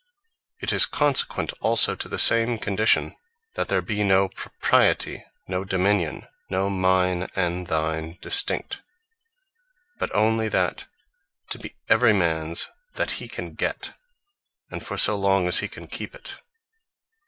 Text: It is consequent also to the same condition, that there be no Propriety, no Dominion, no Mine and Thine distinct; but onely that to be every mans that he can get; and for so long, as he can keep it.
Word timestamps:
It 0.59 0.73
is 0.73 0.87
consequent 0.87 1.53
also 1.59 1.93
to 1.95 2.09
the 2.09 2.17
same 2.17 2.57
condition, 2.57 3.15
that 3.53 3.67
there 3.67 3.83
be 3.83 4.03
no 4.03 4.29
Propriety, 4.29 5.23
no 5.47 5.63
Dominion, 5.63 6.25
no 6.49 6.71
Mine 6.71 7.27
and 7.35 7.67
Thine 7.67 8.17
distinct; 8.19 8.81
but 9.99 10.09
onely 10.15 10.49
that 10.49 10.87
to 11.51 11.59
be 11.59 11.75
every 11.87 12.13
mans 12.13 12.67
that 12.95 13.11
he 13.21 13.27
can 13.27 13.53
get; 13.53 13.93
and 14.71 14.83
for 14.83 14.97
so 14.97 15.15
long, 15.15 15.47
as 15.47 15.59
he 15.59 15.67
can 15.67 15.85
keep 15.85 16.15
it. 16.15 16.35